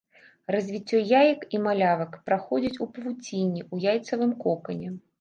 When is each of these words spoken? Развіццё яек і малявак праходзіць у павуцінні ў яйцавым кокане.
Развіццё 0.53 1.01
яек 1.19 1.45
і 1.59 1.61
малявак 1.67 2.11
праходзіць 2.31 2.75
у 2.83 2.91
павуцінні 2.97 3.61
ў 3.73 3.97
яйцавым 3.97 4.39
кокане. 4.45 4.89